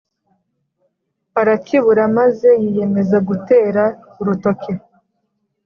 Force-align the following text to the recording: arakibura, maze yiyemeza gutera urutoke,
arakibura, 1.41 2.03
maze 2.17 2.49
yiyemeza 2.61 3.17
gutera 3.27 3.83
urutoke, 4.19 4.71